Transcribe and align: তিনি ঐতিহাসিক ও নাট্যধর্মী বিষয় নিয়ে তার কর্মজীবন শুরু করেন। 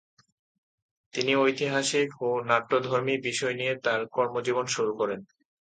তিনি 1.13 1.31
ঐতিহাসিক 1.35 2.09
ও 2.21 2.47
নাট্যধর্মী 2.49 3.15
বিষয় 3.27 3.55
নিয়ে 3.55 3.73
তার 3.83 4.01
কর্মজীবন 4.07 4.65
শুরু 4.67 4.91
করেন। 4.95 5.19